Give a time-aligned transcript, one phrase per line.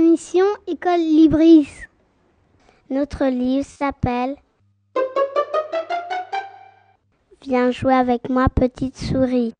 [0.00, 1.68] Émission École Libris.
[2.88, 4.34] Notre livre s'appelle
[7.42, 9.52] Viens jouer avec moi, petite souris.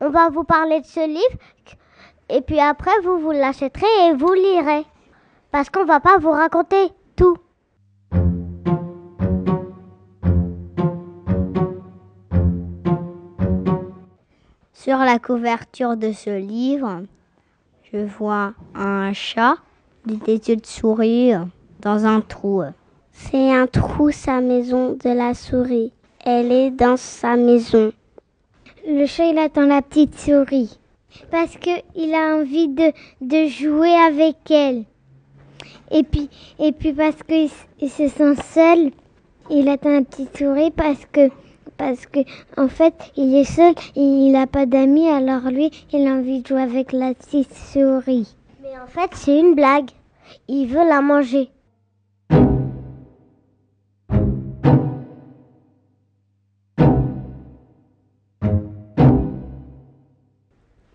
[0.00, 1.42] On va vous parler de ce livre
[2.28, 4.86] et puis après vous vous l'achèterez et vous lirez.
[5.50, 7.38] Parce qu'on va pas vous raconter tout.
[14.88, 17.02] Sur la couverture de ce livre,
[17.92, 19.56] je vois un chat,
[20.06, 21.32] des yeux de souris
[21.82, 22.62] dans un trou.
[23.12, 25.92] C'est un trou, sa maison de la souris.
[26.24, 27.92] Elle est dans sa maison.
[28.86, 30.78] Le chat, il attend la petite souris.
[31.30, 32.90] Parce qu'il a envie de,
[33.20, 34.84] de jouer avec elle.
[35.90, 37.50] Et puis, et puis parce qu'il
[37.90, 38.92] se sent seul,
[39.50, 41.28] il attend la petite souris parce que,
[41.78, 42.20] parce que,
[42.56, 46.42] en fait, il est seul et il n'a pas d'amis, alors lui, il a envie
[46.42, 48.34] de jouer avec la petite souris.
[48.62, 49.90] Mais en fait, c'est une blague.
[50.48, 51.48] Il veut la manger.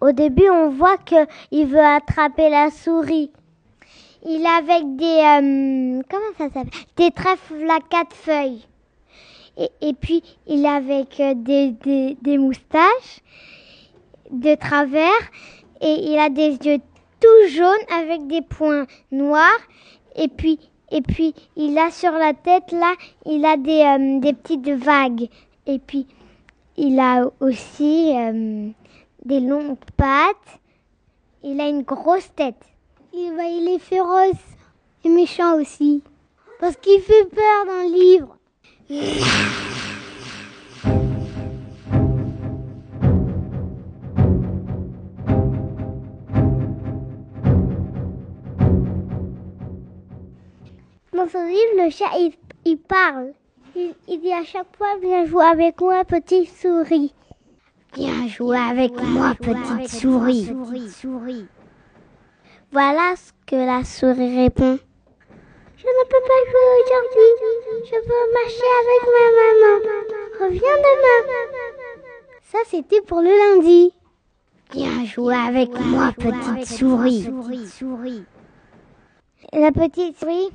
[0.01, 3.31] Au début, on voit qu'il veut attraper la souris.
[4.25, 6.69] Il est avec des euh, comment ça s'appelle?
[6.97, 8.65] Des trèfles à quatre feuilles.
[9.57, 11.75] Et, puis il est avec euh, des,
[12.21, 13.21] des, moustaches
[14.31, 15.21] de travers
[15.79, 16.79] et il a des yeux
[17.19, 19.61] tout jaunes avec des points noirs
[20.15, 20.59] et puis
[20.91, 22.93] et puis il a sur la tête là
[23.27, 25.29] il a des euh, des petites vagues
[25.67, 26.07] et puis
[26.75, 28.69] il a aussi euh,
[29.25, 30.59] des longues pattes.
[31.43, 32.55] Il a une grosse tête.
[33.13, 34.41] Il, va, il est féroce
[35.03, 36.01] et méchant aussi.
[36.59, 38.37] Parce qu'il fait peur dans le livre.
[38.89, 38.97] Dans
[51.29, 52.33] ce livre, le chat, il,
[52.65, 53.31] il parle.
[53.73, 57.13] Il, il dit à chaque fois, viens jouer avec moi, petite souris.
[57.95, 60.51] Viens jouer avec moi, petite souris.
[62.73, 64.77] Voilà ce que la souris répond.
[65.83, 67.31] Je ne peux pas jouer aujourd'hui.
[67.85, 69.75] Je veux marcher avec ma maman.
[70.39, 71.21] Reviens demain.
[72.43, 73.91] Ça, c'était pour le lundi.
[74.71, 77.27] Viens jouer avec moi, petite souris.
[79.51, 80.49] La petite souris,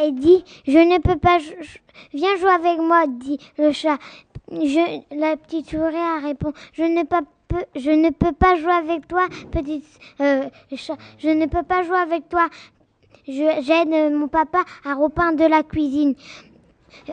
[0.00, 1.38] elle dit, je ne peux pas,
[2.14, 3.98] viens jouer avec moi, dit le chat.
[4.50, 8.72] Je, la petite souris elle répond, je ne pas peux- je ne peux pas jouer
[8.72, 9.84] avec toi, petite
[10.20, 10.96] euh, chat.
[11.18, 12.48] Je ne peux pas jouer avec toi.
[13.26, 16.14] Je j'aide mon papa à repeindre la cuisine.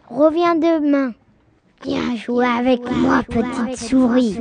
[0.09, 1.13] Reviens demain.
[1.83, 4.39] Viens jouer avec moi, petite souris.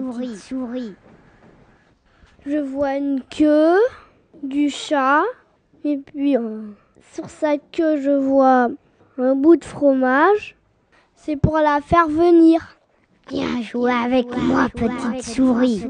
[2.47, 3.79] Je vois une queue
[4.43, 5.23] du chat
[5.85, 6.63] et puis euh,
[7.13, 8.69] sur sa queue je vois
[9.19, 10.57] un bout de fromage.
[11.15, 12.79] C'est pour la faire venir.
[13.29, 15.85] Viens jouer avec moi, petite souris.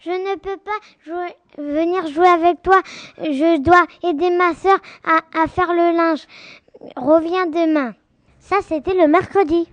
[0.00, 2.80] Je ne peux pas jouer- venir jouer avec toi.
[3.18, 6.26] Je dois aider ma sœur à, à faire le linge.
[6.96, 7.94] Reviens demain.
[8.38, 9.68] Ça, c'était le mercredi.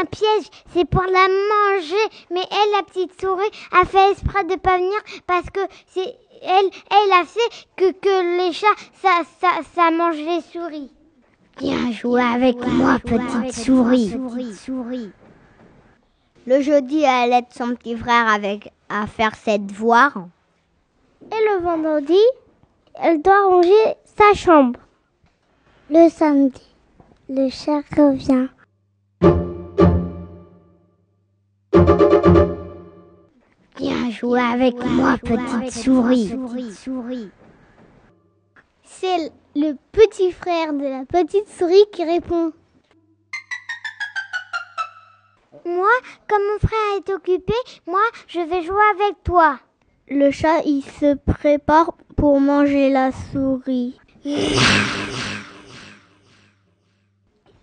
[0.00, 2.26] Un piège, c'est pour la manger.
[2.30, 6.70] Mais elle, la petite souris, a fait exprès de pas venir parce que c'est elle,
[6.90, 8.66] elle a fait que, que les chats,
[9.02, 10.90] ça, ça, ça mange les souris.
[11.60, 14.14] Viens jouer avec moi, petite souris.
[14.54, 15.10] souris.
[16.46, 20.28] Le jeudi, elle aide son petit frère avec à faire ses devoirs.
[21.22, 22.20] Et le vendredi,
[22.94, 24.80] elle doit ranger sa chambre.
[25.90, 26.62] Le samedi,
[27.28, 28.48] le chat revient.
[34.18, 36.34] Jouer avec moi, petite souris.
[38.84, 42.52] C'est le petit frère de la petite souris qui répond.
[45.64, 45.90] Moi,
[46.26, 47.52] comme mon frère est occupé,
[47.86, 49.60] moi, je vais jouer avec toi.
[50.08, 54.00] Le chat, il se prépare pour manger la souris.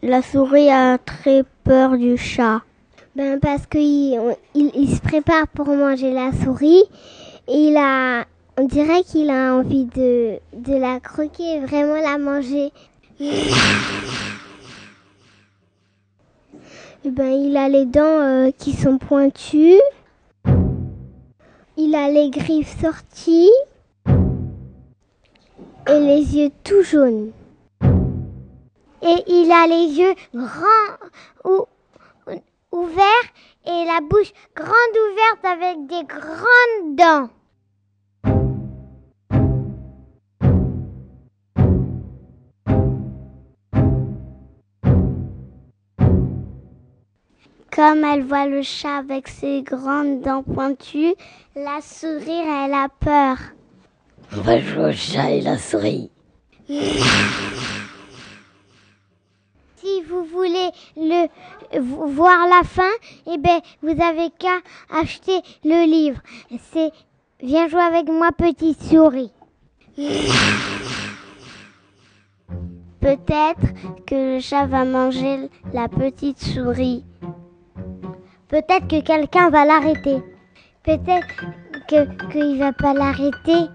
[0.01, 2.61] La souris a très peur du chat.
[3.15, 4.19] Ben parce qu'il
[4.55, 6.83] il, il se prépare pour manger la souris
[7.47, 8.25] et il a,
[8.57, 12.71] on dirait qu'il a envie de, de la croquer et vraiment la manger.
[17.05, 19.79] Et ben il a les dents euh, qui sont pointues.
[21.77, 23.51] Il a les griffes sorties
[25.87, 27.31] et les yeux tout jaunes.
[29.03, 30.97] Et il a les yeux grands
[31.43, 31.65] ou,
[32.75, 33.29] ouverts
[33.65, 34.71] et la bouche grande
[35.11, 37.29] ouverte avec des grandes dents.
[47.71, 51.13] Comme elle voit le chat avec ses grandes dents pointues,
[51.55, 53.37] la souris, elle a peur.
[54.35, 56.09] On va jouer au chat et la souris.
[60.35, 61.27] Voulez le
[61.79, 62.91] voir la fin,
[63.25, 64.57] eh ben vous avez qu'à
[64.91, 66.19] acheter le livre.
[66.73, 66.91] C'est
[67.41, 69.31] Viens jouer avec moi petite souris.
[73.01, 73.67] Peut-être
[74.07, 77.03] que le chat va manger la petite souris.
[78.47, 80.23] Peut-être que quelqu'un va l'arrêter.
[80.83, 81.27] Peut-être
[81.89, 83.69] que qu'il va pas l'arrêter.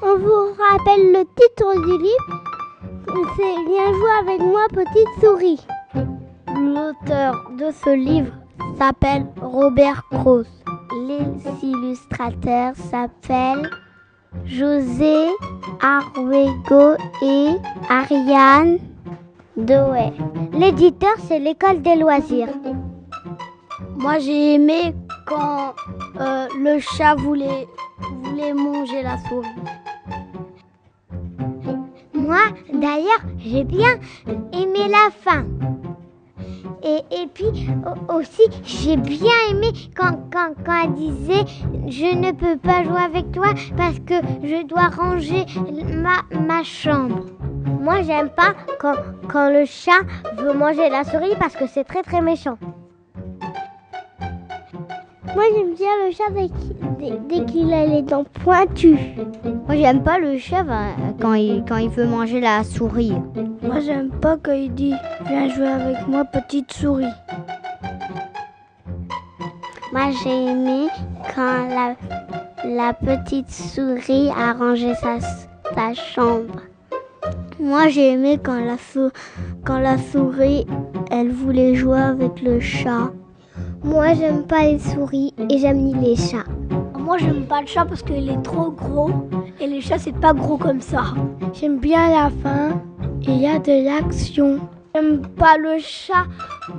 [0.00, 2.41] On vous rappelle le titre du livre.
[3.06, 5.66] C'est Viens jouer avec moi, petite souris.
[6.48, 8.32] L'auteur de ce livre
[8.78, 10.46] s'appelle Robert Cross.
[11.08, 13.70] Les illustrateurs s'appellent
[14.44, 15.26] José
[15.80, 17.48] Arguego et
[17.88, 18.78] Ariane
[19.56, 20.12] Doé.
[20.52, 22.48] L'éditeur, c'est l'école des loisirs.
[23.96, 24.94] Moi, j'ai aimé
[25.26, 25.74] quand
[26.20, 27.66] euh, le chat voulait,
[28.22, 29.48] voulait manger la souris.
[32.32, 33.96] Moi, d'ailleurs, j'ai bien
[34.54, 35.44] aimé la fin.
[36.82, 41.44] Et, et puis au- aussi, j'ai bien aimé quand, quand, quand elle disait
[41.88, 45.44] Je ne peux pas jouer avec toi parce que je dois ranger
[45.94, 47.26] ma, ma chambre.
[47.66, 48.94] Moi, j'aime pas quand,
[49.30, 50.00] quand le chat
[50.38, 52.56] veut manger la souris parce que c'est très très méchant.
[55.34, 58.98] Moi, j'aime bien le chat qu'il- dès- dès qu'il a les dents pointues.
[59.66, 60.90] Moi, j'aime pas le chat euh,
[61.20, 63.12] quand il, quand il veut manger la souris.
[63.62, 64.94] Moi, j'aime pas quand il dit
[65.26, 67.06] Viens jouer avec moi, petite souris.
[69.92, 70.86] Moi, j'ai aimé
[71.34, 71.94] quand la,
[72.64, 76.62] la petite souris a rangé sa, sa chambre.
[77.60, 79.10] Moi, j'ai aimé quand la, sou-
[79.64, 80.66] quand la souris,
[81.10, 83.10] elle voulait jouer avec le chat.
[83.84, 86.44] Moi, j'aime pas les souris et j'aime ni les chats.
[87.12, 89.10] Moi, j'aime pas le chat parce qu'il est trop gros
[89.60, 91.12] et les chats, c'est pas gros comme ça.
[91.52, 92.80] J'aime bien la fin
[93.20, 94.66] il y a de l'action.
[94.94, 96.24] J'aime pas le chat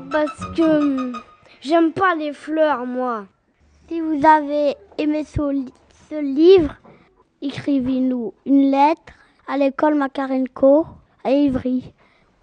[0.10, 1.13] parce que hum,
[1.62, 3.25] j'aime pas les fleurs, moi.
[3.88, 5.72] Si vous avez aimé ce, li-
[6.10, 6.74] ce livre,
[7.44, 9.13] écrivez-nous une lettre
[9.48, 10.88] à l'école Makarenko
[11.24, 11.94] à Ivry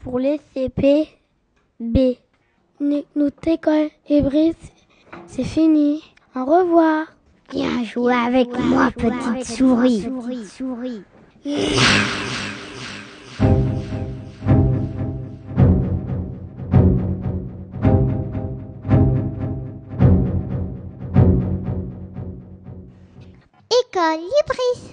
[0.04, 2.18] pour les CPB.
[3.16, 4.54] Notre école Ivry,
[5.26, 6.04] c'est fini.
[6.36, 7.06] Au revoir.
[7.52, 10.06] Viens jouer avec moi, petite souris.
[23.70, 24.89] École Libris.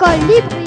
[0.00, 0.59] École Libris.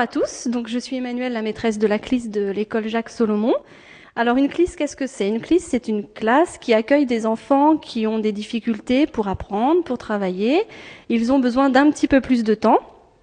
[0.00, 3.52] À tous, donc je suis Emmanuelle, la maîtresse de la classe de l'école Jacques Solomon.
[4.16, 5.28] Alors une classe, qu'est-ce que c'est?
[5.28, 9.84] Une classe, c'est une classe qui accueille des enfants qui ont des difficultés pour apprendre,
[9.84, 10.62] pour travailler.
[11.10, 12.78] Ils ont besoin d'un petit peu plus de temps.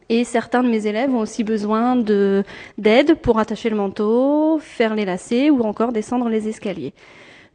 [0.10, 2.44] Et certains de mes élèves ont aussi besoin de
[2.78, 6.94] d'aide pour attacher le manteau, faire les lacets ou encore descendre les escaliers.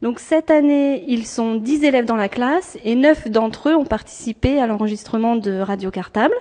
[0.01, 3.85] Donc cette année, ils sont 10 élèves dans la classe et 9 d'entre eux ont
[3.85, 6.35] participé à l'enregistrement de Radio Cartable.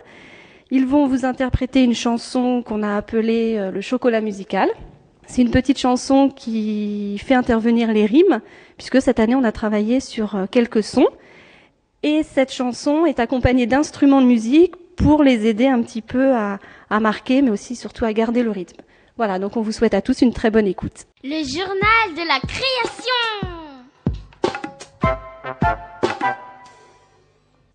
[0.74, 4.70] Ils vont vous interpréter une chanson qu'on a appelée euh, le chocolat musical.
[5.26, 8.40] C'est une petite chanson qui fait intervenir les rimes,
[8.78, 11.08] puisque cette année on a travaillé sur euh, quelques sons.
[12.02, 16.58] Et cette chanson est accompagnée d'instruments de musique pour les aider un petit peu à,
[16.88, 18.80] à marquer, mais aussi surtout à garder le rythme.
[19.18, 21.04] Voilà, donc on vous souhaite à tous une très bonne écoute.
[21.22, 23.42] Le journal de la création.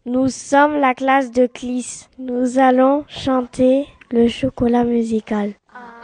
[0.09, 2.07] Nous sommes la classe de Clis.
[2.17, 5.51] Nous allons chanter le chocolat musical.
[5.75, 5.96] Ah,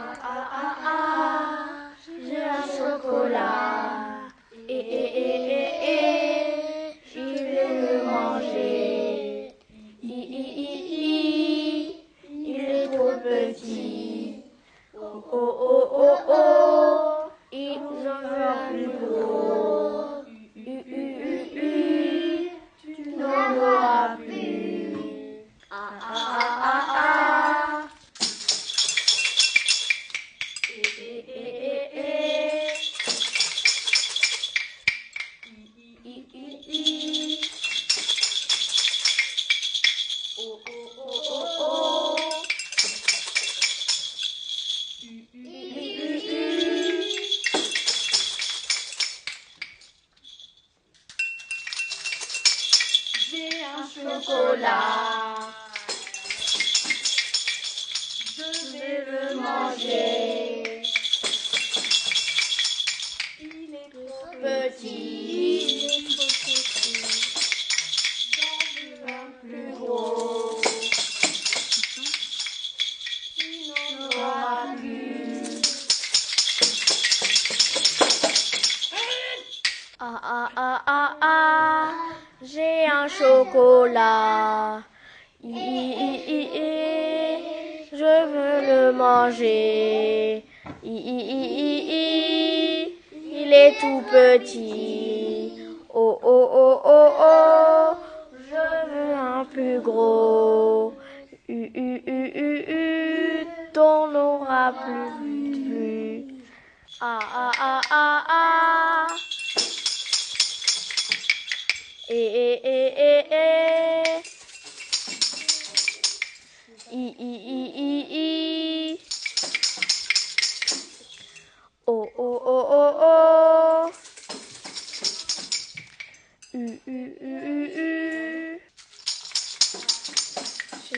[54.64, 54.93] chocolat.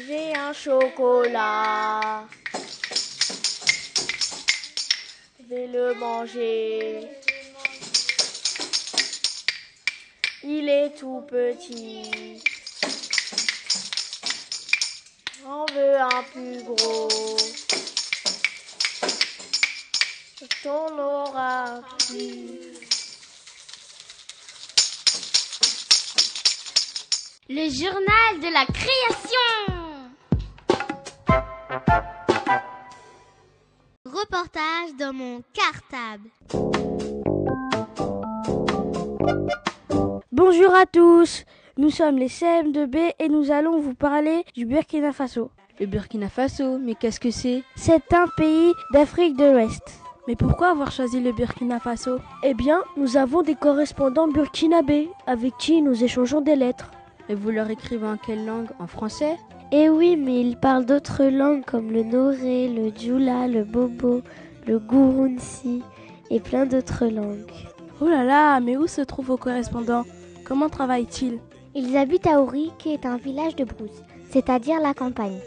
[0.06, 2.25] J'ai un chocolat.
[5.40, 7.00] Je vais le manger.
[10.44, 12.40] Il est tout petit.
[15.42, 17.36] J'en veux un plus gros.
[20.62, 22.76] T'en auras plus.
[27.48, 29.75] Le journal de la création.
[34.04, 36.30] Reportage dans mon cartable.
[40.33, 41.45] Bonjour à tous,
[41.76, 45.50] nous sommes les CM2B et nous allons vous parler du Burkina Faso.
[45.78, 47.62] Le Burkina Faso, mais qu'est-ce que c'est?
[47.75, 49.83] C'est un pays d'Afrique de l'Ouest.
[50.28, 52.18] Mais pourquoi avoir choisi le Burkina Faso?
[52.42, 56.90] Eh bien, nous avons des correspondants burkinabés avec qui nous échangeons des lettres.
[57.28, 58.71] Et vous leur écrivez en quelle langue?
[58.78, 59.37] En français?
[59.73, 64.23] Eh oui, mais ils parlent d'autres langues comme le Noré, le Djoula, le Bobo,
[64.66, 65.82] le Gurunsi
[66.30, 67.50] et plein d'autres langues.
[68.00, 70.04] Oh là là, mais où se trouvent vos correspondants?
[70.44, 71.40] Comment travaillent-ils?
[71.75, 75.40] Ils habitent à Ouri, qui est un village de brousse, c'est-à-dire la campagne.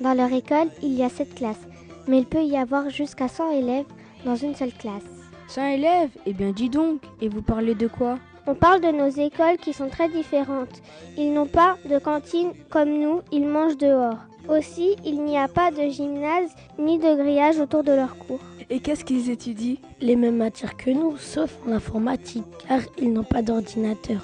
[0.00, 1.66] Dans leur école, il y a sept classes,
[2.06, 3.86] mais il peut y avoir jusqu'à 100 élèves
[4.24, 5.02] dans une seule classe.
[5.48, 6.10] 100 élèves?
[6.26, 8.18] Eh bien dis donc, et vous parlez de quoi?
[8.46, 10.82] On parle de nos écoles qui sont très différentes.
[11.16, 14.18] Ils n'ont pas de cantine comme nous, ils mangent dehors.
[14.48, 18.40] Aussi, il n'y a pas de gymnase ni de grillage autour de leur cours.
[18.68, 19.76] Et qu'est-ce qu'ils étudient?
[20.00, 24.20] Les mêmes matières que nous, sauf en informatique, car ils n'ont pas d'ordinateur.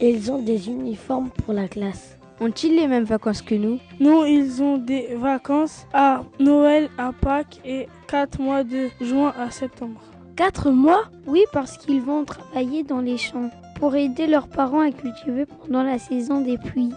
[0.00, 2.18] et ils ont des uniformes pour la classe.
[2.40, 3.78] Ont-ils les mêmes vacances que nous?
[4.00, 9.50] Non, ils ont des vacances à Noël, à Pâques et 4 mois de juin à
[9.50, 10.00] septembre.
[10.36, 11.04] 4 mois?
[11.26, 15.82] Oui, parce qu'ils vont travailler dans les champs pour aider leurs parents à cultiver pendant
[15.82, 16.92] la saison des pluies.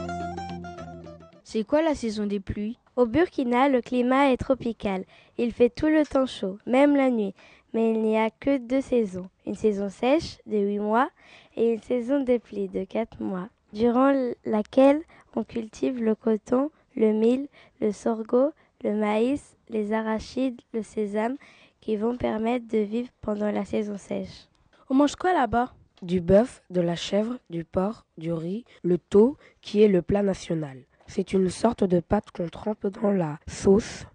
[1.43, 2.77] C'est quoi la saison des pluies?
[2.95, 5.03] Au Burkina, le climat est tropical.
[5.37, 7.33] Il fait tout le temps chaud, même la nuit.
[7.73, 9.29] Mais il n'y a que deux saisons.
[9.45, 11.09] Une saison sèche de 8 mois
[11.55, 14.13] et une saison des pluies de 4 mois, durant
[14.45, 15.01] laquelle
[15.35, 17.47] on cultive le coton, le mil,
[17.81, 18.51] le sorgho,
[18.83, 21.37] le maïs, les arachides, le sésame,
[21.81, 24.47] qui vont permettre de vivre pendant la saison sèche.
[24.89, 25.73] On mange quoi là-bas?
[26.03, 30.21] Du bœuf, de la chèvre, du porc, du riz, le tau, qui est le plat
[30.21, 30.77] national.
[31.07, 34.05] C'est une sorte de pâte qu'on trempe dans la sauce.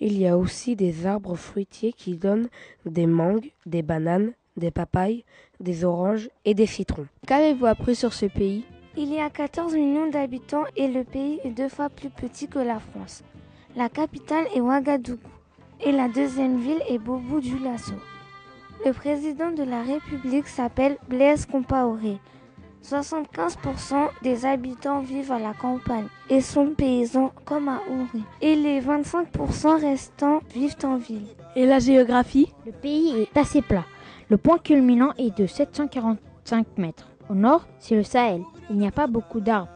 [0.00, 2.48] Il y a aussi des arbres fruitiers qui donnent
[2.86, 5.24] des mangues, des bananes, des papayes,
[5.60, 7.06] des oranges et des citrons.
[7.26, 8.64] Qu'avez-vous appris sur ce pays?
[8.96, 12.58] Il y a 14 millions d'habitants et le pays est deux fois plus petit que
[12.58, 13.22] la France.
[13.76, 15.20] La capitale est Ouagadougou
[15.84, 17.94] et la deuxième ville est Bobo Dioulasso.
[18.84, 22.18] Le président de la République s'appelle Blaise Compaoré.
[22.84, 28.22] 75% des habitants vivent à la campagne et sont paysans comme à Ouri.
[28.40, 31.26] Et les 25% restants vivent en ville.
[31.56, 32.54] Et la géographie?
[32.64, 33.84] Le pays est assez plat.
[34.30, 37.08] Le point culminant est de 745 mètres.
[37.28, 38.42] Au nord, c'est le Sahel.
[38.70, 39.72] Il n'y a pas beaucoup d'arbres.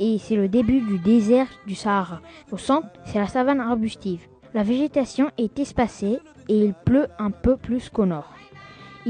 [0.00, 2.20] Et c'est le début du désert du Sahara.
[2.50, 4.26] Au centre, c'est la savane arbustive.
[4.54, 6.18] La végétation est espacée
[6.48, 8.32] et il pleut un peu plus qu'au nord.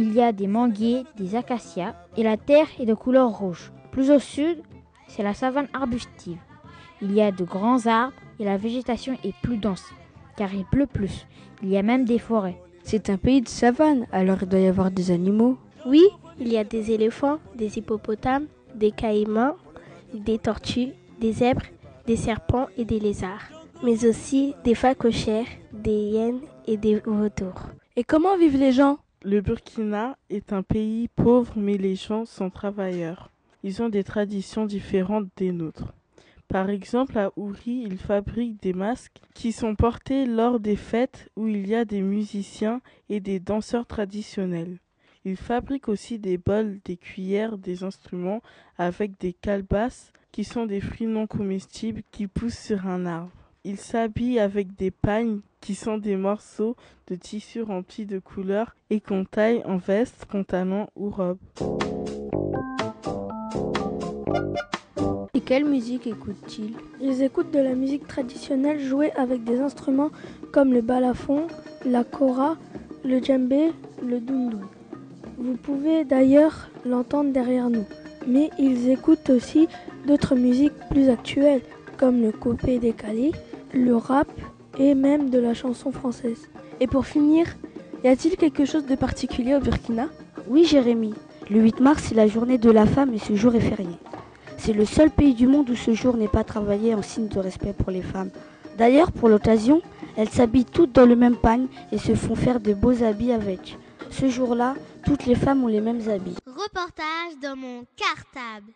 [0.00, 3.72] Il y a des manguiers, des acacias et la terre est de couleur rouge.
[3.90, 4.58] Plus au sud,
[5.08, 6.38] c'est la savane arbustive.
[7.02, 9.84] Il y a de grands arbres et la végétation est plus dense
[10.36, 11.26] car il pleut plus.
[11.64, 12.62] Il y a même des forêts.
[12.84, 15.58] C'est un pays de savane, alors il doit y avoir des animaux.
[15.84, 16.04] Oui,
[16.38, 19.56] il y a des éléphants, des hippopotames, des caïmans,
[20.14, 21.66] des tortues, des zèbres,
[22.06, 23.50] des serpents et des lézards,
[23.82, 27.62] mais aussi des phacochères, des hyènes et des vautours.
[27.96, 28.98] Et comment vivent les gens?
[29.24, 33.32] Le Burkina est un pays pauvre, mais les gens sont travailleurs.
[33.64, 35.92] Ils ont des traditions différentes des nôtres.
[36.46, 41.48] Par exemple, à Ouri, ils fabriquent des masques qui sont portés lors des fêtes où
[41.48, 44.78] il y a des musiciens et des danseurs traditionnels.
[45.24, 48.40] Ils fabriquent aussi des bols, des cuillères, des instruments
[48.78, 53.37] avec des calebasses qui sont des fruits non comestibles qui poussent sur un arbre.
[53.64, 56.76] Ils s'habillent avec des pagnes qui sont des morceaux
[57.08, 61.38] de tissu remplis de couleurs et qu'on taille en veste, pantalon ou robe.
[65.34, 70.10] Et quelle musique écoutent-ils Ils écoutent de la musique traditionnelle jouée avec des instruments
[70.52, 71.48] comme le balafon,
[71.84, 72.56] la kora,
[73.04, 73.72] le djembé,
[74.06, 74.60] le dundun.
[75.36, 77.86] Vous pouvez d'ailleurs l'entendre derrière nous.
[78.26, 79.68] Mais ils écoutent aussi
[80.06, 81.62] d'autres musiques plus actuelles
[81.98, 83.32] comme le copé décalé,
[83.72, 84.28] le rap
[84.78, 86.48] et même de la chanson française.
[86.80, 87.46] Et pour finir,
[88.04, 90.08] y a-t-il quelque chose de particulier au Burkina?
[90.48, 91.14] Oui Jérémy,
[91.50, 93.96] le 8 mars c'est la journée de la femme et ce jour est férié.
[94.56, 97.38] C'est le seul pays du monde où ce jour n'est pas travaillé en signe de
[97.38, 98.30] respect pour les femmes.
[98.76, 99.82] D'ailleurs, pour l'occasion,
[100.16, 103.76] elles s'habillent toutes dans le même pagne et se font faire de beaux habits avec.
[104.10, 106.36] Ce jour-là, toutes les femmes ont les mêmes habits.
[106.46, 108.72] Reportage dans mon cartable.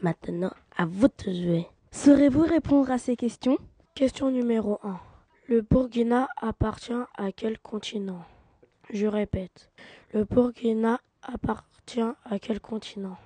[0.00, 1.66] Maintenant, à vous de jouer.
[1.90, 3.58] Saurez-vous répondre à ces questions?
[3.94, 4.98] Question numéro 1.
[5.48, 8.22] Le Burkina appartient à quel continent?
[8.90, 9.70] Je répète.
[10.12, 13.16] Le Burkina appartient à quel continent?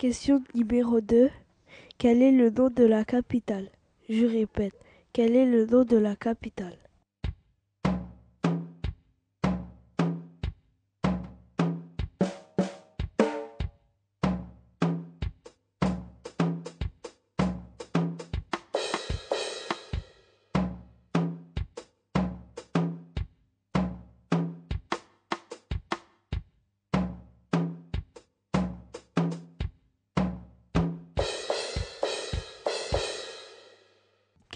[0.00, 1.28] Question numéro 2.
[1.98, 3.68] Quel est le nom de la capitale?
[4.08, 4.72] Je répète,
[5.12, 6.78] quel est le nom de la capitale?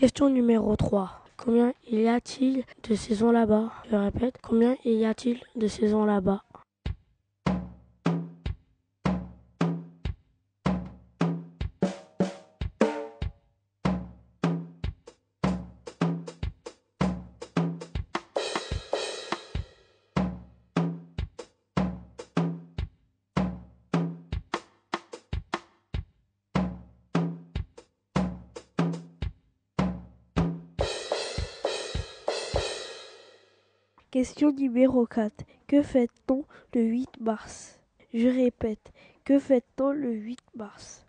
[0.05, 1.09] Question numéro 3.
[1.39, 3.73] Combien y a-t-il de saisons là-bas?
[3.91, 6.43] Je répète, combien y a-t-il de saisons là-bas?
[34.15, 35.45] Question numéro 4.
[35.67, 37.81] Que fait-on le 8 mars?
[38.13, 38.93] Je répète,
[39.25, 41.05] que fait-on le 8 mars?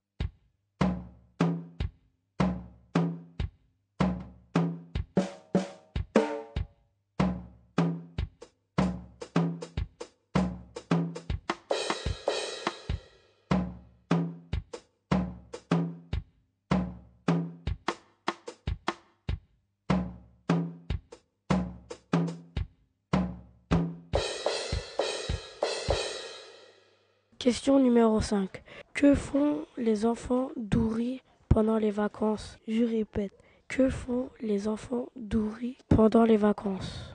[27.45, 28.63] Question numéro 5.
[28.95, 32.57] Que font les enfants d'Ouri pendant les vacances?
[32.67, 33.33] Je répète,
[33.67, 37.14] que font les enfants d'Ouri pendant les vacances?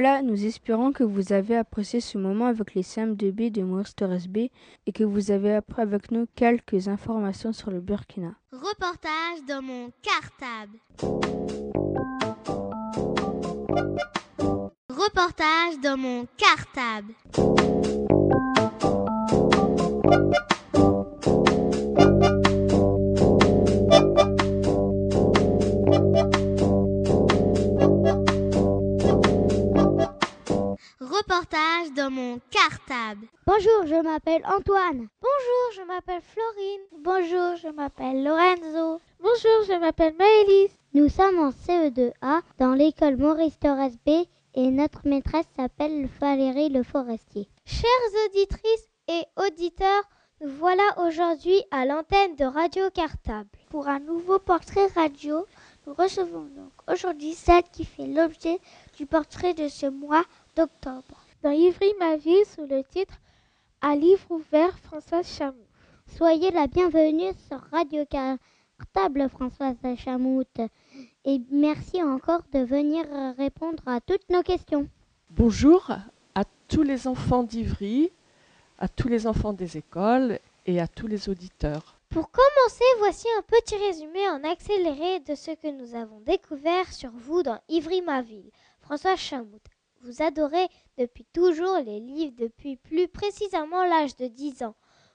[0.00, 4.28] Voilà, nous espérons que vous avez apprécié ce moment avec les CM2B de Maurice Torres
[4.28, 4.46] B
[4.86, 8.36] et que vous avez appris avec nous quelques informations sur le Burkina.
[8.52, 10.78] Reportage dans mon cartable.
[14.88, 17.57] Reportage dans mon cartable.
[33.98, 35.08] Je m'appelle Antoine.
[35.20, 36.80] Bonjour, je m'appelle Florine.
[37.00, 39.00] Bonjour, je m'appelle Lorenzo.
[39.18, 40.70] Bonjour, je m'appelle Maëlys.
[40.94, 44.10] Nous sommes en CE2A dans l'école Maurice Torres B
[44.54, 47.48] et notre maîtresse s'appelle Valérie Le Forestier.
[47.66, 47.88] Chères
[48.28, 50.04] auditrices et auditeurs,
[50.40, 55.44] nous voilà aujourd'hui à l'antenne de Radio Cartable pour un nouveau portrait radio.
[55.88, 58.60] Nous recevons donc aujourd'hui celle qui fait l'objet
[58.96, 61.24] du portrait de ce mois d'octobre.
[61.42, 63.14] Dans Ivry ma ville sous le titre
[63.80, 65.68] À livre ouvert Françoise Chamout.
[66.16, 70.42] Soyez la bienvenue sur Radio Cartable Françoise Chamout
[71.24, 73.04] et merci encore de venir
[73.36, 74.88] répondre à toutes nos questions.
[75.30, 75.92] Bonjour
[76.34, 78.10] à tous les enfants d'Ivry,
[78.80, 82.00] à tous les enfants des écoles et à tous les auditeurs.
[82.10, 87.10] Pour commencer, voici un petit résumé en accéléré de ce que nous avons découvert sur
[87.12, 88.50] vous dans Ivry ma ville.
[88.80, 89.60] François Chamout,
[90.02, 94.74] vous adorez depuis toujours les livres depuis plus précisément l'âge de 10 ans,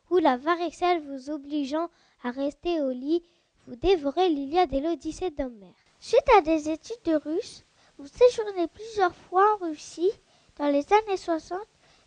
[0.09, 1.89] où la varicelle vous obligeant
[2.23, 3.23] à rester au lit,
[3.67, 5.73] vous dévorez l'Iliade et l'Odyssée d'Homère.
[5.99, 7.63] Suite à des études de russe,
[7.97, 10.11] vous séjournez plusieurs fois en Russie
[10.57, 11.59] dans les années 60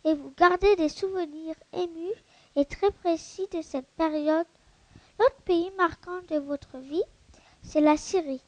[0.05, 2.23] et vous gardez des souvenirs émus
[2.55, 4.45] et très précis de cette période.
[5.19, 7.03] L'autre pays marquant de votre vie,
[7.63, 8.43] c'est la Syrie,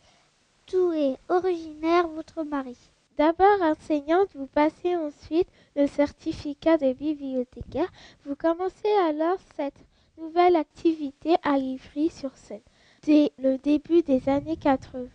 [0.68, 2.78] d'où est originaire votre mari.
[3.20, 7.92] D'abord enseignante, vous passez ensuite le certificat de bibliothécaire.
[8.24, 9.76] Vous commencez alors cette
[10.18, 12.62] nouvelle activité à Ivry-sur-Seine
[13.04, 15.08] dès le début des années 80.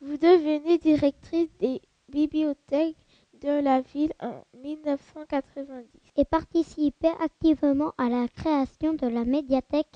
[0.00, 2.96] Vous devenez directrice des bibliothèques
[3.40, 9.94] de la ville en 1990 et participez activement à la création de la médiathèque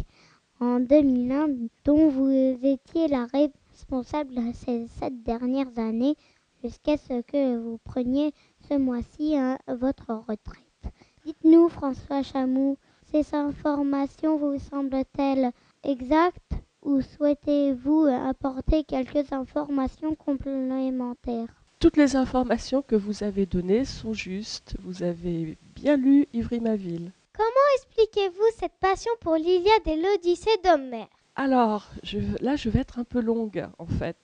[0.60, 1.48] en 2001
[1.84, 2.30] dont vous
[2.64, 6.14] étiez la responsable ces sept dernières années
[6.62, 8.32] jusqu'à ce que vous preniez
[8.68, 10.92] ce mois-ci hein, votre retraite.
[11.24, 12.76] Dites-nous, François Chamou,
[13.10, 15.50] ces informations vous semblent-elles
[15.82, 21.48] exactes ou souhaitez-vous apporter quelques informations complémentaires?
[21.78, 24.76] Toutes les informations que vous avez données sont justes.
[24.82, 27.12] Vous avez bien lu Ivry-ma-ville.
[27.32, 31.08] Comment expliquez-vous cette passion pour l'Iliade et l'Odyssée d'Homère?
[31.36, 34.18] Alors, je, là, je vais être un peu longue, en fait.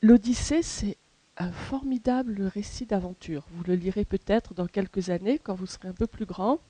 [0.00, 0.96] L'Odyssée, c'est
[1.38, 3.44] un formidable récit d'aventure.
[3.52, 6.60] Vous le lirez peut-être dans quelques années quand vous serez un peu plus grand.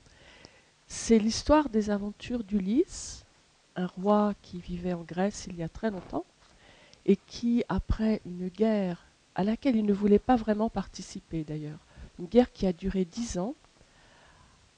[0.87, 3.25] C'est l'histoire des aventures d'Ulysse,
[3.75, 6.25] un roi qui vivait en Grèce il y a très longtemps
[7.05, 11.79] et qui, après une guerre à laquelle il ne voulait pas vraiment participer d'ailleurs,
[12.19, 13.55] une guerre qui a duré dix ans,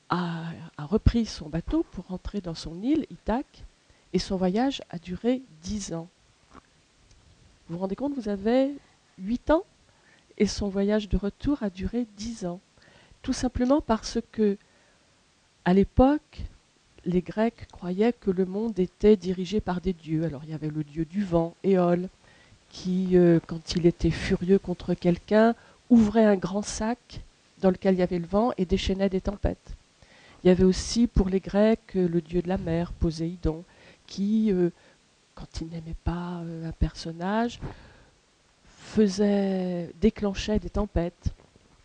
[0.09, 3.63] a, repris son bateau pour rentrer dans son île, Ithaque,
[4.11, 6.07] et son voyage a duré dix ans.
[7.67, 8.75] Vous vous rendez compte, vous avez
[9.19, 9.63] huit ans
[10.39, 12.61] et son voyage de retour a duré dix ans.
[13.21, 14.57] Tout simplement parce que,
[15.65, 16.41] à l'époque,
[17.05, 20.23] les Grecs croyaient que le monde était dirigé par des dieux.
[20.23, 22.07] Alors il y avait le dieu du vent, Éole,
[22.69, 25.55] qui, euh, quand il était furieux contre quelqu'un,
[25.89, 27.21] ouvrait un grand sac
[27.61, 29.75] dans lequel il y avait le vent et déchaînait des tempêtes.
[30.43, 33.65] Il y avait aussi pour les Grecs le dieu de la mer, Poséidon,
[34.07, 34.53] qui,
[35.35, 37.59] quand il n'aimait pas un personnage,
[38.89, 41.33] faisait, déclenchait des tempêtes.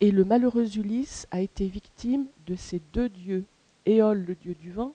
[0.00, 3.44] Et le malheureux Ulysse a été victime de ces deux dieux,
[3.86, 4.94] Éole, le dieu du vent,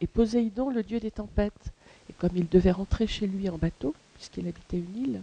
[0.00, 1.72] et Poséidon, le dieu des tempêtes.
[2.10, 5.22] Et comme il devait rentrer chez lui en bateau, puisqu'il habitait une île,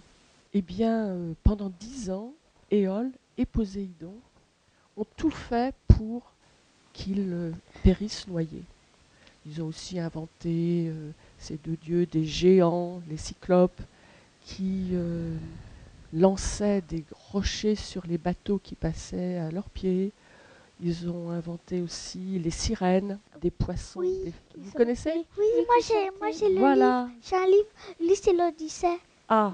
[0.53, 2.31] eh bien, euh, pendant dix ans,
[2.71, 4.13] Éole et Poséidon
[4.97, 6.21] ont tout fait pour
[6.93, 7.51] qu'il euh,
[7.83, 8.63] périsse noyé.
[9.45, 13.81] Ils ont aussi inventé euh, ces deux dieux, des géants, les cyclopes,
[14.45, 14.91] qui
[16.13, 20.11] lançaient des rochers sur les bateaux qui passaient à leurs pieds.
[20.81, 24.01] Ils ont inventé aussi les sirènes, des poissons.
[24.01, 25.25] Vous connaissez?
[25.37, 27.09] Oui, moi j'ai, moi j'ai le livre.
[27.21, 28.99] J'ai un livre, l'Odyssée.
[29.29, 29.53] Ah,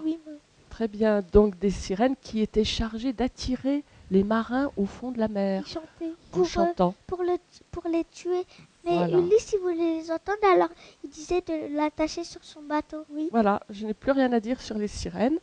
[0.69, 1.22] très bien.
[1.32, 5.63] Donc des sirènes qui étaient chargées d'attirer les marins au fond de la mer.
[5.65, 6.13] Ils chantaient.
[6.32, 6.95] Pour, chantant.
[7.06, 7.38] pour, le,
[7.72, 8.43] pour les tuer.
[8.86, 10.69] Mais Ulysse, il voulait les entendre, alors
[11.04, 13.04] il disait de l'attacher sur son bateau.
[13.12, 13.28] Oui.
[13.32, 15.38] Voilà, je n'ai plus rien à dire sur les sirènes.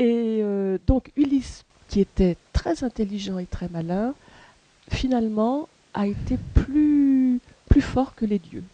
[0.00, 4.14] Et euh, donc Ulysse, qui était très intelligent et très malin,
[4.90, 7.38] finalement a été plus,
[7.82, 8.64] fort que les dieux,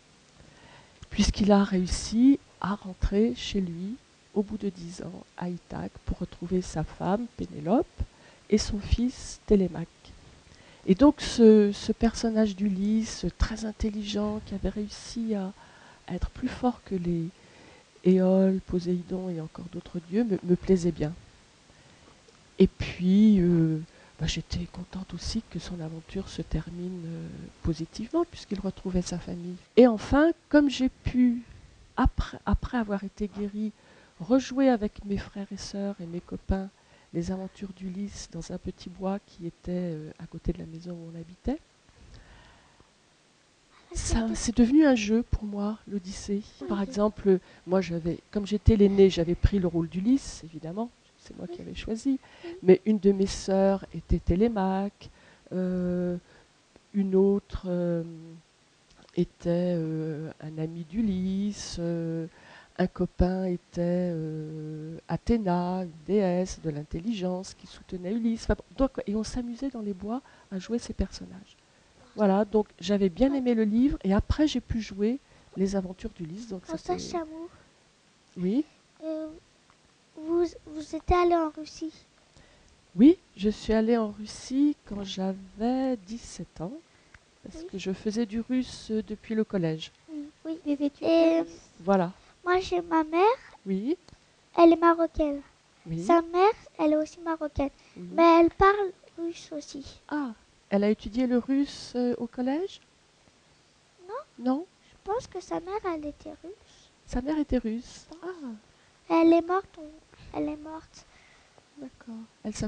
[1.11, 3.97] puisqu'il a réussi à rentrer chez lui
[4.35, 7.87] au bout de dix ans à Ithaque pour retrouver sa femme Pénélope
[8.49, 9.89] et son fils Télémaque.
[10.87, 15.53] Et donc ce, personnage d'Ulysse, très intelligent, qui avait réussi à,
[16.15, 17.25] être plus fort que les
[18.05, 21.13] Éole, Poséidon et encore d'autres dieux, me, plaisait bien.
[22.59, 23.79] Et puis, euh,
[24.21, 27.29] bah, j'étais contente aussi que son aventure se termine euh,
[27.63, 29.57] positivement, puisqu'il retrouvait sa famille.
[29.77, 31.43] Et enfin, comme j'ai pu,
[31.97, 33.73] après, après avoir été guérie,
[34.21, 36.71] rejouer avec mes frères et sœurs et mes copains
[37.17, 40.93] les aventures d'Ulysse dans un petit bois qui était euh, à côté de la maison
[40.93, 41.59] où on habitait.
[43.97, 46.43] Ça, c'est devenu un jeu pour moi, l'Odyssée.
[46.69, 51.47] Par exemple, moi, j'avais, comme j'étais l'aîné, j'avais pris le rôle d'Ulysse, évidemment, c'est moi
[51.49, 52.21] qui avais choisi.
[52.63, 55.11] Mais une de mes sœurs était Télémaque,
[55.53, 56.17] euh,
[56.95, 58.05] une autre euh,
[59.17, 59.77] était
[60.41, 61.81] un ami d'Ulysse,
[62.79, 68.47] un copain était euh, Athéna, une déesse de l'intelligence qui soutenait Ulysse.
[69.07, 70.21] et on s'amusait dans les bois
[70.53, 71.56] à jouer ces personnages.
[72.17, 75.19] Voilà, donc j'avais bien aimé le livre et après j'ai pu jouer
[75.57, 76.49] les aventures d'Ulysse.
[76.49, 77.49] Donc ça Chamou.
[78.39, 78.65] Oui.
[79.05, 79.29] Euh,
[80.17, 81.93] vous, vous êtes allé en Russie
[82.97, 86.73] Oui, je suis allée en Russie quand j'avais 17 ans,
[87.43, 89.93] parce que je faisais du russe depuis le collège.
[90.45, 91.47] Oui, des études.
[91.81, 92.13] Voilà.
[92.45, 93.37] Moi, j'ai ma mère.
[93.67, 93.97] Oui.
[94.57, 95.41] Elle est marocaine.
[95.99, 97.71] Sa mère, elle est aussi marocaine.
[97.97, 100.01] Mais elle parle russe aussi.
[100.09, 100.33] Ah,
[100.71, 102.81] elle a étudié le russe euh, au collège?
[104.09, 104.15] Non.
[104.39, 104.67] Non?
[104.91, 106.91] Je pense que sa mère, elle était russe.
[107.07, 108.07] Sa mère était russe.
[108.23, 108.51] Ah.
[109.09, 109.79] Elle est morte.
[110.35, 111.07] Elle est morte.
[111.79, 112.15] D'accord.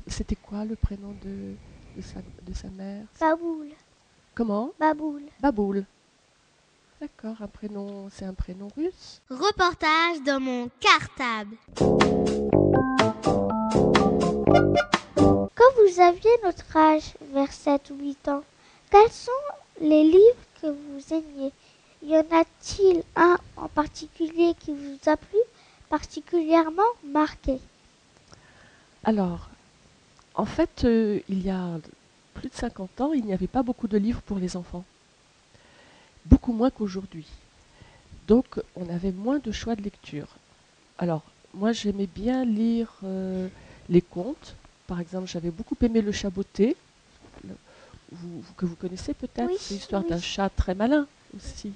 [0.07, 1.55] C'était quoi le prénom de,
[1.97, 3.05] de, sa, de sa mère?
[3.19, 3.69] Baboul.
[4.35, 4.71] Comment?
[4.79, 5.23] Baboul.
[5.41, 5.85] Baboul.
[7.01, 9.23] D'accord, un prénom, c'est un prénom russe?
[9.31, 11.57] Reportage dans mon cartable.
[15.77, 18.45] Vous aviez notre âge, vers 7 ou 8 ans,
[18.91, 19.31] quels sont
[19.81, 21.53] les livres que vous aimiez?
[22.03, 25.39] Y en a-t-il un en particulier qui vous a plu,
[25.89, 27.59] particulièrement marqué?
[29.05, 29.49] Alors,
[30.35, 31.79] en fait, euh, il y a
[32.35, 34.85] plus de 50 ans, il n'y avait pas beaucoup de livres pour les enfants
[36.29, 37.27] beaucoup moins qu'aujourd'hui.
[38.27, 40.29] Donc on avait moins de choix de lecture.
[40.99, 41.23] Alors
[41.55, 43.49] moi j'aimais bien lire euh,
[43.89, 44.55] les contes.
[44.89, 46.75] Par exemple, j'avais beaucoup aimé Le Chaboté,
[48.57, 49.53] que vous connaissez peut-être.
[49.61, 51.73] C'est l'histoire d'un chat très malin aussi.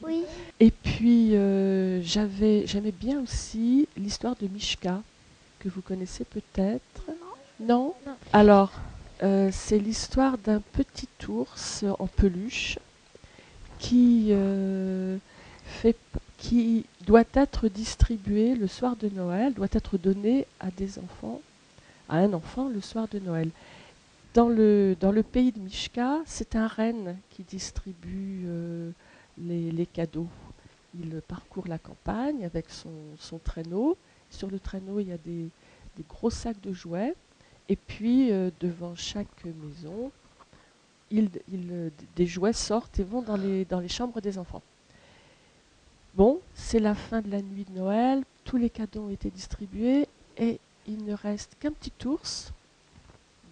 [0.59, 5.03] Et puis euh, j'avais, j'aimais bien aussi l'histoire de Mishka,
[5.61, 7.03] que vous connaissez peut-être.
[7.61, 7.94] Non.
[8.33, 8.72] Alors
[9.22, 12.79] euh, c'est l'histoire d'un petit ours en peluche
[13.79, 15.18] qui, euh,
[15.64, 15.96] fait,
[16.38, 21.40] qui doit être distribué le soir de Noël, doit être donné à des enfants,
[22.12, 23.51] à un enfant le soir de Noël.
[24.35, 28.90] Dans le, pays de Mishka, c'est un renne qui distribue euh,
[29.38, 30.29] les, cadeaux.
[30.94, 33.96] Il parcourt la campagne avec son, son, traîneau.
[34.31, 35.48] Sur le traîneau, il y a des,
[36.07, 37.14] gros sacs de jouets.
[37.70, 40.11] Et puis, euh, devant chaque maison,
[41.11, 44.62] des jouets sortent et vont dans les, dans les chambres des enfants.
[46.14, 50.07] Bon, c'est la fin de la nuit de Noël, tous les cadeaux ont été distribués
[50.37, 52.52] et il ne reste qu'un petit ours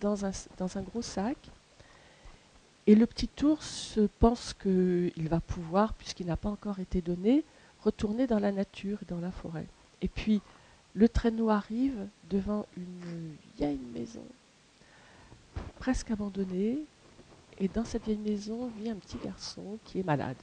[0.01, 1.37] dans un, gros sac.
[2.87, 7.45] Et le petit ours pense qu'il va pouvoir, puisqu'il n'a pas encore été donné,
[7.85, 9.67] retourner dans la nature et dans la forêt.
[10.03, 10.41] Et puis,
[10.95, 14.25] le traîneau arrive devant une vieille maison,
[15.79, 16.79] presque abandonnée,
[17.59, 20.37] et dans cette vieille maison vit un petit garçon qui est malade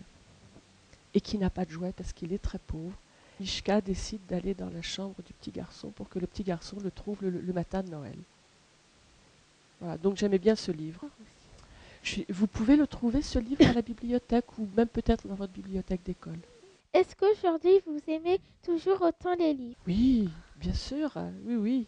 [1.13, 2.93] et qui n'a pas de jouet parce qu'il est très pauvre.
[3.39, 6.91] Mishka décide d'aller dans la chambre du petit garçon pour que le petit garçon le
[6.91, 8.17] trouve le, matin de Noël.
[9.79, 11.05] Voilà, donc j'aimais bien ce livre.
[12.29, 16.01] vous pouvez le trouver, ce livre, à la bibliothèque ou même peut-être dans votre bibliothèque
[16.03, 16.39] d'école.
[16.93, 19.77] Est-ce qu'aujourd'hui vous aimez toujours autant les livres?
[19.85, 21.11] Oui, bien sûr,
[21.45, 21.85] oui, oui.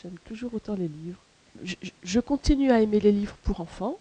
[0.00, 1.20] J'aime toujours autant les livres.
[2.02, 3.98] je, continue à aimer les livres pour enfants,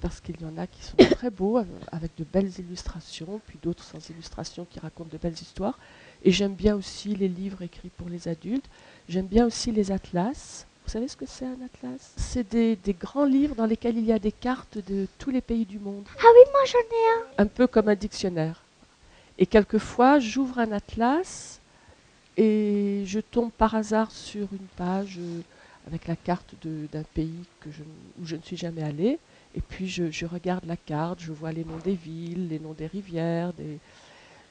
[0.00, 1.58] parce qu'il y en a qui sont très beaux,
[1.92, 5.78] avec de belles illustrations, puis d'autres sans illustrations qui racontent de belles histoires.
[6.24, 8.66] Et j'aime bien aussi les livres écrits pour les adultes.
[9.08, 10.66] J'aime bien aussi les atlas.
[10.84, 12.12] Vous savez ce que c'est un atlas?
[12.16, 15.64] C'est des, grands livres dans lesquels il y a des cartes de tous les pays
[15.64, 16.04] du monde.
[16.18, 17.44] Ah oui, moi j'en ai un.
[17.44, 18.62] Un peu comme un dictionnaire.
[19.38, 21.60] Et quelquefois, j'ouvre un atlas
[22.36, 25.40] et je tombe par hasard sur une page euh,
[25.86, 27.82] avec la carte d'un pays que je,
[28.20, 29.18] où je ne suis jamais allée.
[29.56, 32.86] Et puis je, regarde la carte, je vois les noms des villes, les noms des
[32.86, 33.78] rivières, des...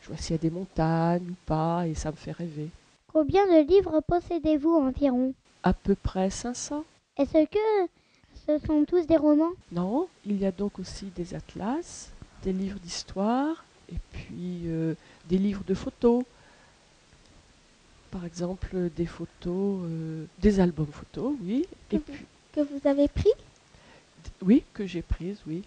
[0.01, 2.69] je vois s'il y a des montagnes ou pas, et ça me fait rêver.
[3.13, 5.33] Combien de livres possédez-vous environ?
[5.61, 6.83] À peu près 500.
[7.17, 7.89] Est-ce que
[8.47, 9.53] ce sont tous des romans?
[9.71, 12.09] Non, il y a donc aussi des atlas,
[12.43, 14.95] des livres d'histoire, et puis euh,
[15.29, 16.23] des livres de photos.
[18.09, 21.67] Par exemple, des photos, euh, des albums photos, oui.
[21.91, 23.31] et puis, que vous avez pris?
[24.45, 25.63] Oui, que j'ai prise, oui.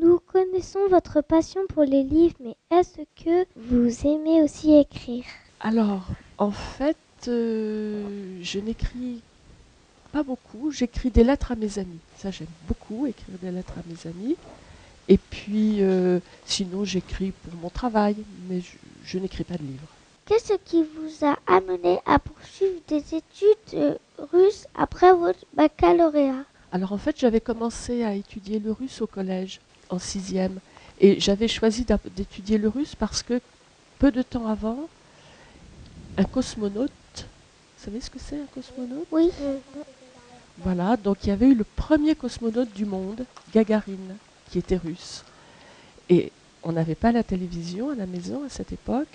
[0.00, 5.24] Nous connaissons votre passion pour les livres, mais est-ce que vous aimez aussi écrire?
[5.58, 6.06] Alors,
[6.38, 9.20] en fait, euh, je n'écris
[10.12, 10.70] pas beaucoup.
[10.70, 11.98] J'écris des lettres à mes amis.
[12.16, 14.36] Ça, j'aime beaucoup écrire des lettres à mes amis.
[15.08, 18.16] Et puis, euh, sinon, j'écris pour mon travail,
[18.48, 18.60] mais
[19.04, 19.88] je, n'écris pas de livres.
[20.24, 23.94] Qu'est-ce qui vous a amené à poursuivre des études euh,
[24.32, 26.44] russes après votre baccalauréat?
[26.72, 30.60] Alors en fait, j'avais commencé à étudier le russe au collège, en sixième.
[31.00, 33.40] Et j'avais choisi d'étudier le russe parce que
[33.98, 34.88] peu de temps avant,
[36.16, 39.06] un cosmonaute, vous savez ce que c'est un cosmonaute?
[39.10, 39.30] Oui.
[40.58, 44.16] Voilà, donc il y avait eu le premier cosmonaute du monde, Gagarine,
[44.50, 45.24] qui était russe.
[46.10, 46.30] Et
[46.62, 49.08] on n'avait pas la télévision à la maison à cette époque,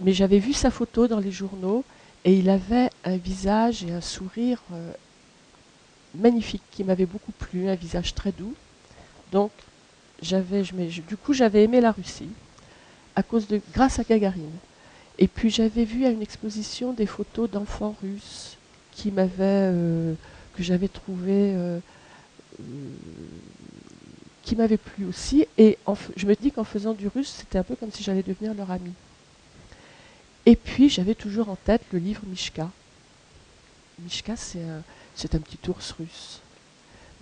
[0.00, 1.84] mais j'avais vu sa photo dans les journaux
[2.24, 4.92] et il avait un visage et un sourire euh,
[6.14, 8.54] magnifique qui m'avait beaucoup plu, un visage très doux.
[9.32, 9.50] Donc,
[10.22, 12.30] du coup, j'avais aimé la Russie
[13.16, 14.50] à cause de, grâce à Gagarine.
[15.18, 18.56] Et puis j'avais vu à une exposition des photos d'enfants russes
[18.92, 20.14] qui euh,
[20.56, 21.78] que j'avais trouvé, euh,
[22.60, 22.62] euh,
[24.42, 25.46] qui m'avaient plu aussi.
[25.58, 25.78] Et
[26.16, 28.70] je me dis qu'en faisant du russe, c'était un peu comme si j'allais devenir leur
[28.70, 28.92] ami.
[30.46, 32.70] Et puis j'avais toujours en tête le livre Mishka.
[34.00, 34.82] Mishka, c'est un,
[35.14, 36.40] c'est un petit ours russe.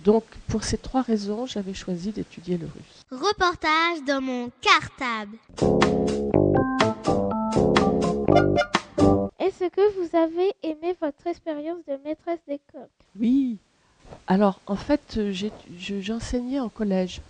[0.05, 3.03] Donc, pour ces trois raisons, j'avais choisi d'étudier le russe.
[3.11, 5.37] Reportage dans mon cartable.
[9.39, 12.89] Est-ce que vous avez aimé votre expérience de maîtresse d'école?
[13.19, 13.59] Oui.
[14.27, 15.21] Alors, en fait,
[15.79, 17.21] j'enseignais en collège,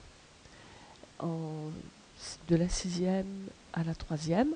[1.21, 3.27] de la sixième
[3.73, 4.55] à la troisième.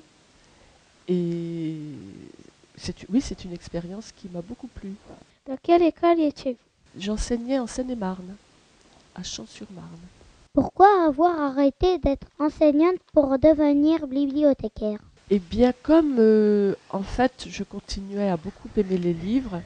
[1.07, 1.77] Et
[3.09, 4.95] oui, c'est une expérience qui m'a beaucoup plu.
[5.47, 6.57] Dans quelle école étiez-vous?
[6.99, 8.35] J'enseignais en Seine-et-Marne,
[9.15, 9.87] à Champs-sur-Marne.
[10.53, 14.99] Pourquoi avoir arrêté d'être enseignante pour devenir bibliothécaire?
[15.29, 19.61] Eh bien, comme euh, en fait je continuais à beaucoup aimer les livres,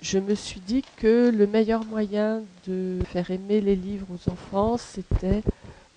[0.00, 4.78] je me suis dit que le meilleur moyen de faire aimer les livres aux enfants,
[4.78, 5.42] c'était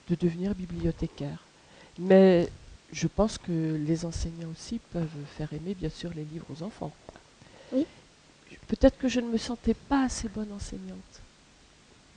[0.09, 1.45] de devenir bibliothécaire.
[1.97, 2.49] Mais
[2.91, 6.91] je pense que les enseignants aussi peuvent faire aimer, bien sûr, les livres aux enfants.
[7.71, 7.85] Oui.
[8.71, 11.21] Peut-être que je ne me sentais pas assez bonne enseignante.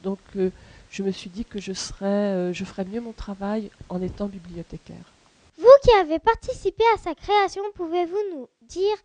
[0.05, 0.51] Donc, euh,
[0.89, 4.27] je me suis dit que je, serais, euh, je ferais mieux mon travail en étant
[4.27, 5.13] bibliothécaire.
[5.59, 8.97] Vous qui avez participé à sa création, pouvez-vous nous dire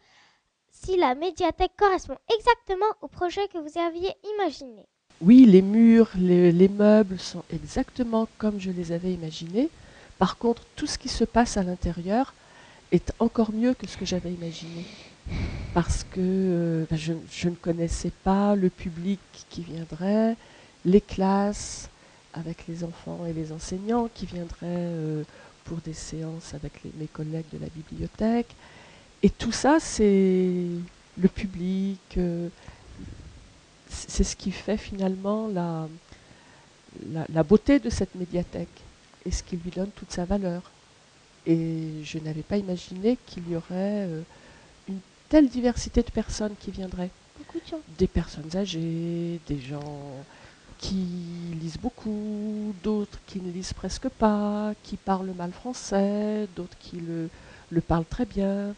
[0.72, 4.86] si la médiathèque correspond exactement au projet que vous aviez imaginé?
[5.20, 9.72] Oui, les murs, les, les meubles sont exactement comme je les avais imaginés.
[10.20, 12.36] Par contre, tout ce qui se passe à l'intérieur
[12.92, 14.86] est encore mieux que ce que j'avais imaginé.
[15.74, 19.20] Parce que euh, ben, je, ne connaissais pas le public
[19.50, 20.36] qui viendrait,
[20.86, 21.90] les classes
[22.34, 25.24] avec les enfants et les enseignants qui viendraient euh,
[25.66, 28.54] pour des séances avec mes collègues de la bibliothèque.
[29.22, 30.64] Et tout ça, c'est
[31.18, 32.50] le public, euh,
[33.90, 35.88] c'est ce qui fait finalement la,
[37.30, 38.68] la, beauté de cette médiathèque
[39.26, 40.62] et ce qui lui donne toute sa valeur.
[41.46, 44.08] Et je n'avais pas imaginé qu'il y aurait
[45.30, 47.12] telle diversité de personnes qui viendraient.
[47.98, 50.26] Des personnes âgées, des gens
[50.80, 51.06] qui
[51.62, 57.30] lisent beaucoup, d'autres qui ne lisent presque pas, qui parlent mal français, d'autres qui le,
[57.70, 58.74] le parlent très bien,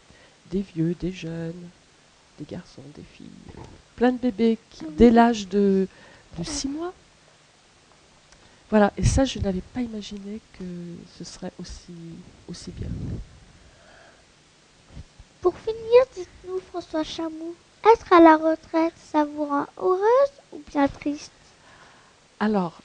[0.49, 1.69] des vieux, des jeunes,
[2.39, 3.27] des garçons, des filles,
[3.95, 5.87] plein de bébés qui, dès l'âge de,
[6.37, 6.93] de 6 mois.
[8.69, 10.63] Voilà, et ça, je n'avais pas imaginé que
[11.17, 11.93] ce serait aussi,
[12.47, 12.87] aussi bien.
[15.41, 15.70] Pour finir,
[16.15, 17.55] dites-nous, François Chamou,
[17.93, 21.31] être à la retraite, ça vous rend heureuse ou bien triste?
[22.39, 22.81] Alors,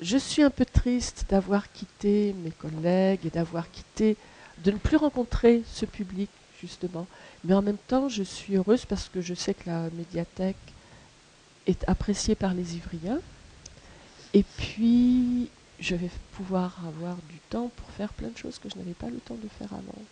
[0.00, 4.16] je suis un peu triste d'avoir quitté mes collègues et d'avoir quitté,
[4.58, 6.30] de ne plus rencontrer ce public,
[6.60, 7.06] justement.
[7.44, 10.56] Mais en même temps, je suis heureuse parce que je sais que la médiathèque
[11.66, 13.20] est appréciée par les Ivriens.
[14.34, 18.76] Et puis, je vais pouvoir avoir du temps pour faire plein de choses que je
[18.76, 20.02] n'avais pas le temps de faire avant.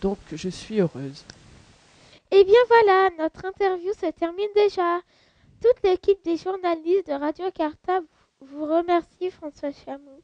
[0.00, 1.24] Donc, je suis heureuse.
[2.30, 5.00] Et eh bien voilà, notre interview se termine déjà.
[5.62, 8.06] Toute l'équipe des journalistes de Radio Cartable
[8.40, 10.20] vous remercie, François Chamou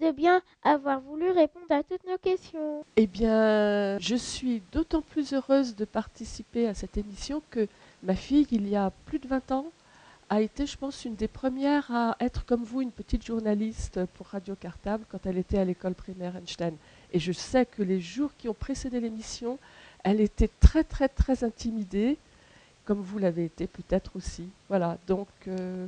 [0.00, 2.84] de bien avoir voulu répondre à toutes nos questions.
[2.96, 7.68] Eh bien, je suis d'autant plus heureuse de participer à cette émission que
[8.02, 9.66] ma fille, il y a plus de 20 ans,
[10.30, 14.26] a été, je pense, une des premières à être comme vous, une petite journaliste pour
[14.28, 16.74] Radio Cartable quand elle était à l'école primaire Einstein.
[17.14, 19.58] Et je sais que les jours qui ont précédé l'émission,
[20.02, 22.18] elle était très, très, très intimidée,
[22.84, 24.46] comme vous l'avez été peut-être aussi.
[24.68, 25.86] Voilà, donc euh,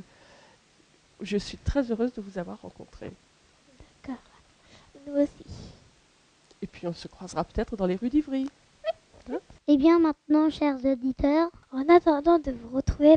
[1.21, 3.11] je suis très heureuse de vous avoir rencontré
[5.15, 5.45] aussi.
[6.61, 8.49] Et puis on se croisera peut-être dans les rues d'Ivry.
[9.29, 13.15] Hein Et bien maintenant, chers auditeurs, en attendant de vous retrouver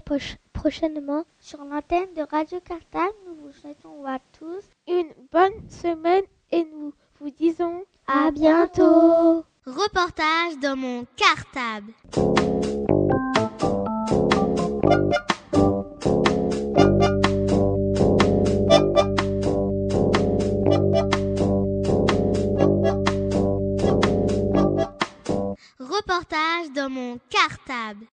[0.52, 6.64] prochainement sur l'antenne de Radio Cartable, nous vous souhaitons à tous une bonne semaine et
[6.64, 9.44] nous vous disons à bientôt.
[9.66, 11.92] Reportage dans mon cartable.
[25.78, 28.06] reportage dans mon cartable.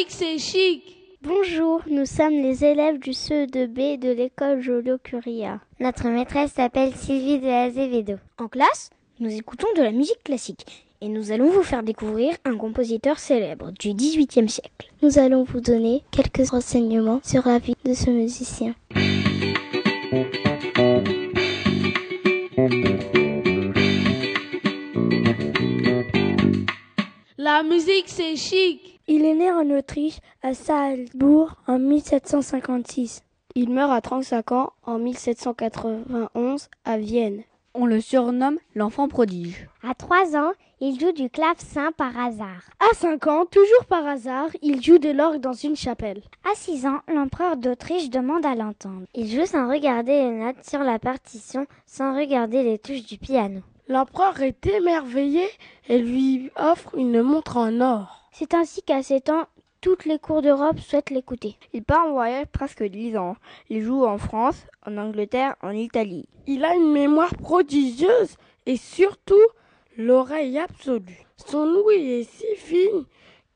[0.00, 0.96] La musique, c'est chic.
[1.20, 5.60] Bonjour, nous sommes les élèves du CE2B de l'école Joliot-Curia.
[5.78, 8.14] Notre maîtresse s'appelle Sylvie de Azevedo.
[8.38, 8.88] En classe,
[9.18, 13.72] nous écoutons de la musique classique et nous allons vous faire découvrir un compositeur célèbre
[13.72, 14.90] du XVIIIe siècle.
[15.02, 18.74] Nous allons vous donner quelques renseignements sur la vie de ce musicien.
[27.36, 28.99] La musique, c'est chic.
[29.12, 33.24] Il est né en Autriche, à Salzbourg, en 1756.
[33.56, 37.42] Il meurt à 35 ans, en 1791, à Vienne.
[37.74, 39.66] On le surnomme l'enfant prodige.
[39.82, 42.70] À 3 ans, il joue du clavecin par hasard.
[42.78, 46.22] À 5 ans, toujours par hasard, il joue de l'orgue dans une chapelle.
[46.44, 49.06] À 6 ans, l'empereur d'Autriche demande à l'entendre.
[49.16, 53.58] Il joue sans regarder les notes sur la partition, sans regarder les touches du piano.
[53.88, 55.48] L'empereur est émerveillé
[55.88, 58.19] et lui offre une montre en or.
[58.32, 59.46] C'est ainsi qu'à 7 ans,
[59.80, 61.56] toutes les cours d'Europe souhaitent l'écouter.
[61.72, 63.36] Il part en voyage presque dix ans.
[63.70, 66.26] Il joue en France, en Angleterre, en Italie.
[66.46, 69.34] Il a une mémoire prodigieuse et surtout
[69.96, 71.26] l'oreille absolue.
[71.36, 73.04] Son ouïe est si fine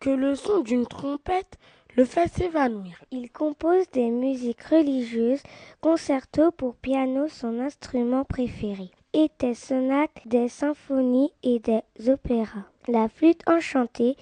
[0.01, 1.59] que le son d'une trompette
[1.97, 3.05] le fait s'évanouir.
[3.11, 5.43] Il compose des musiques religieuses,
[5.81, 12.65] concertos pour piano, son instrument préféré, et des sonates, des symphonies et des opéras.
[12.89, 14.17] La flûte enchantée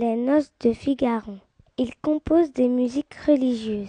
[0.00, 1.38] les Noces de Figaro.
[1.76, 3.88] Il compose des musiques religieuses.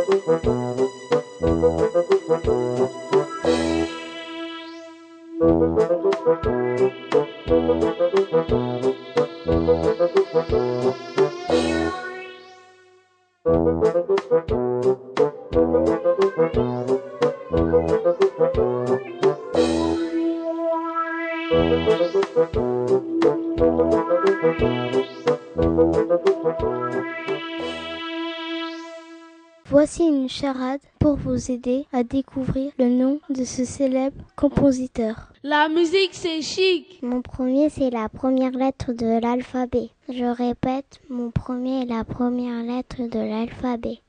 [31.31, 35.31] vous aider à découvrir le nom de ce célèbre compositeur.
[35.43, 36.99] La musique, c'est chic.
[37.01, 39.89] Mon premier, c'est la première lettre de l'alphabet.
[40.09, 43.99] Je répète, mon premier est la première lettre de l'alphabet.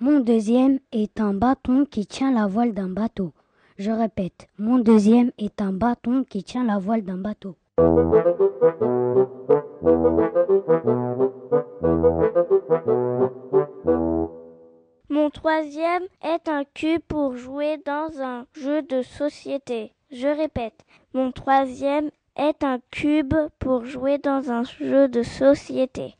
[0.00, 3.32] Mon deuxième est un bâton qui tient la voile d'un bateau.
[3.78, 7.56] Je répète, mon deuxième est un bâton qui tient la voile d'un bateau.
[15.08, 19.92] Mon troisième est un cube pour jouer dans un jeu de société.
[20.10, 26.14] Je répète, mon troisième est un cube pour jouer dans un jeu de société.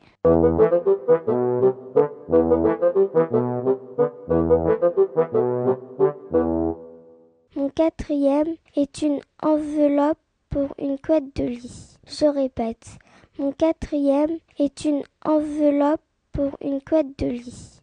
[7.55, 10.19] Mon quatrième est une enveloppe
[10.51, 11.97] pour une couette de lit.
[12.07, 12.99] Je répète,
[13.39, 16.01] mon quatrième est une enveloppe
[16.33, 17.81] pour une couette de lit.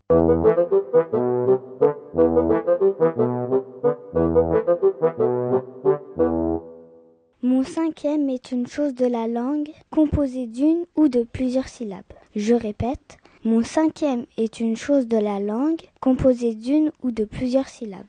[7.42, 12.04] Mon cinquième est une chose de la langue composée d'une ou de plusieurs syllabes.
[12.36, 17.68] Je répète, mon cinquième est une chose de la langue composée d'une ou de plusieurs
[17.68, 18.06] syllabes.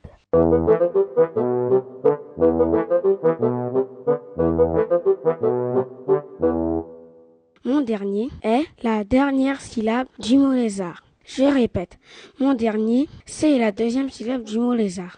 [7.65, 11.03] Mon dernier est la dernière syllabe du mot lézard.
[11.25, 11.97] Je répète,
[12.39, 15.17] mon dernier, c'est la deuxième syllabe du mot lézard.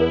[0.00, 0.06] Et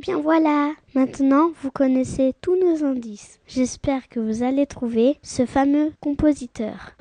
[0.00, 3.40] bien voilà, maintenant vous connaissez tous nos indices.
[3.46, 6.92] J'espère que vous allez trouver ce fameux compositeur.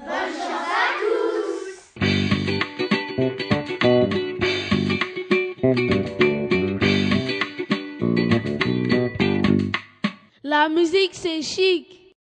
[10.43, 12.15] La musique, c'est chic.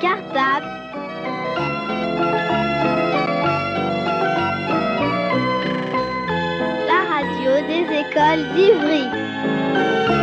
[0.00, 0.66] Cartable.
[6.86, 10.17] La radio des écoles d'Ivry.